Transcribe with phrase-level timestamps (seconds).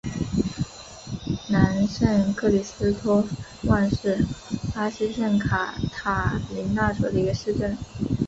[1.49, 3.23] 南圣克里斯托
[3.65, 4.25] 旺是
[4.73, 7.77] 巴西圣卡塔琳娜州的一个市镇。